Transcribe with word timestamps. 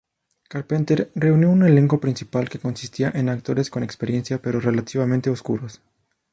Carpenter 0.49 1.11
reunió 1.13 1.51
un 1.51 1.61
elenco 1.61 1.99
principal 1.99 2.49
que 2.49 2.57
consistía 2.57 3.11
en 3.13 3.29
actores 3.29 3.69
con 3.69 3.83
experiencia, 3.83 4.41
pero 4.41 4.59
relativamente 4.59 5.29
oscuros. 5.29 5.79